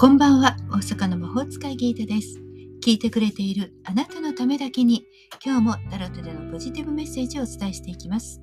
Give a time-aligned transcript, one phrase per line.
[0.00, 2.40] こんばんは、大阪の魔法使いギータです。
[2.82, 5.04] 聞いてくれているあなたのためだけに、
[5.44, 8.40] 今日もタロットでのポジティブメッセージをお伝えしていきます。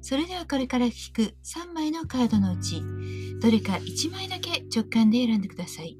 [0.00, 2.82] それではこれから引く3枚のカードのうち、
[3.40, 5.96] どれか1枚だけ直感で選んでください。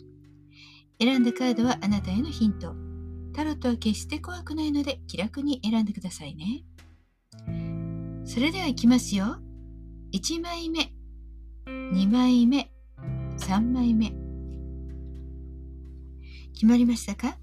[1.01, 2.75] 選んだカードはあなたへのヒント。
[3.33, 6.65] タロットは決して怖くないので気楽に選んでくださいね。
[8.25, 9.39] それではいきますよ。
[10.13, 10.93] 1枚目、
[11.69, 12.73] 2枚目、
[13.39, 14.30] 3枚目。
[16.53, 17.37] 決まりましたか？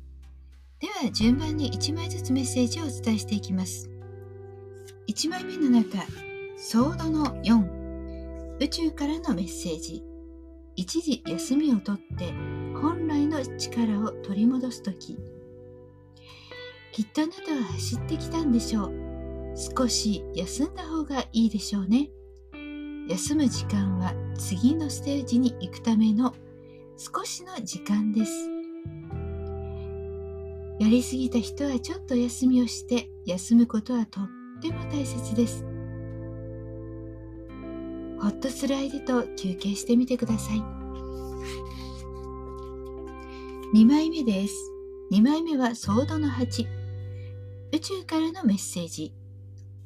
[0.79, 3.89] では順番に1枚ずつメッセージをお伝えしていきます。
[5.07, 5.97] 1枚目の中、
[6.57, 10.03] ソードの4、宇宙からのメッセージ。
[10.75, 12.31] 一時休みをとって
[12.80, 15.17] 本来の力を取り戻す時。
[16.91, 18.94] きっとあなたは走ってきたんでしょう。
[19.75, 22.09] 少し休んだ方がいいでしょうね。
[23.09, 26.35] 休む時間は次のステージに行くための
[26.97, 28.31] 少しの時間です。
[30.80, 34.27] やりすぎた人はちょっと休みをして休むことはとっ
[34.61, 35.66] ても大切です。
[38.19, 40.61] ほっとする相手と休憩してみてください。
[43.73, 44.53] 2枚目です。
[45.11, 46.66] 2枚目はソードの8。
[47.73, 49.13] 宇宙からのメッセージ。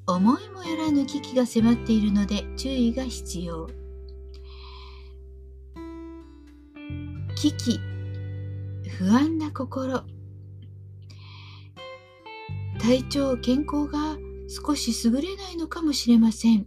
[0.08, 3.68] 思いもよらぬ危機が迫っているので注意が必要。
[7.36, 7.80] 危機、
[8.98, 10.04] 不安な心、
[12.80, 14.18] 体調健康が
[14.48, 16.66] 少し優れないのかもしれません。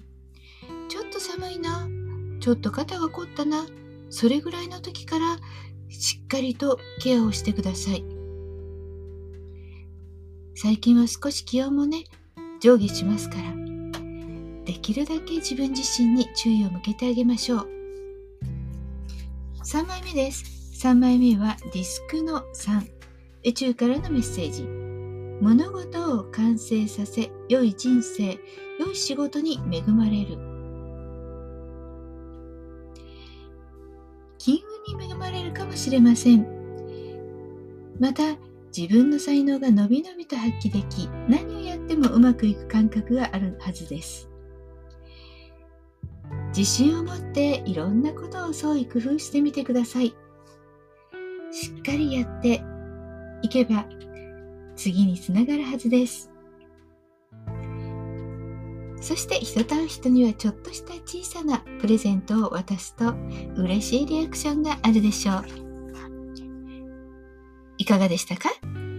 [0.89, 1.89] ちょっと寒いな。
[2.41, 3.67] ちょっと肩が凝ったな。
[4.11, 5.39] それぐらいの時から
[5.89, 8.05] しっかりとケアをしてください。
[10.57, 12.05] 最近は少し気温もね
[12.61, 13.55] 上下しますから。
[14.65, 17.69] できるだけ自分自身に注意を向けてあげましょう。
[19.63, 20.64] 3枚目です。
[20.85, 22.87] 3枚目はディスクの3
[23.47, 24.65] 宇宙からのメッセージ。
[25.41, 28.39] 物事を完成させ良い人生
[28.79, 30.37] 良い仕事に恵まれる。
[34.37, 34.59] 金
[34.91, 36.47] 運に恵まれるかもしれません。
[37.99, 38.37] また
[38.77, 44.29] 自分の才能がのびのびと発揮でき何をやってもうまくいく感覚があるはずです。
[46.55, 50.15] 自信を持っていろんなことを創意工夫してみてください。
[51.55, 52.65] しっかりやって
[53.43, 53.87] いけば
[54.75, 56.29] 次につながるはずです。
[59.01, 63.15] そして人と会う人にはちょっとした小さなプレゼントを渡すと
[63.57, 65.45] 嬉しいリアクションがあるでしょう。
[67.79, 68.49] いかがでしたか？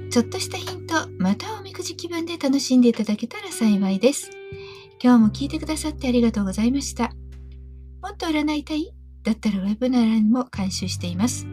[0.10, 4.30] ちょっとしたヒント、またおみくじ気分で楽しんでいただけたら幸いです。
[5.04, 7.12] 今日も聞いてくださってありがとうございました。
[8.02, 8.94] もっと占いたい？
[9.24, 11.46] だったらウェブならにも監修しています。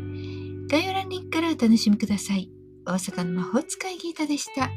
[0.68, 2.50] 概要欄リンクからお楽しみください。
[2.86, 4.70] 大阪の魔法使いギータでした。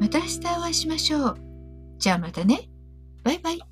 [0.00, 1.36] また明日お会いしましょう。
[1.98, 2.68] じゃあまたね。
[3.22, 3.71] バイバイ。